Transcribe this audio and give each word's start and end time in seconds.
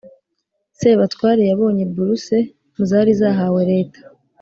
sebatware 0.77 1.41
yabonye 1.51 1.83
buruse 1.93 2.37
muzari 2.75 3.11
zahawe 3.19 3.61
leta, 3.71 4.01